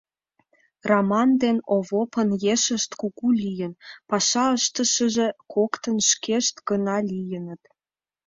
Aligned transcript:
...Раман 0.89 1.29
ден 1.43 1.57
Овопын 1.75 2.29
ешышт 2.53 2.89
кугу 2.99 3.27
лийын, 3.41 3.73
паша 4.09 4.45
ыштышыже 4.57 5.27
коктын 5.53 5.97
шкешт 6.09 6.55
гына 6.69 6.95
лийыныт. 7.09 7.61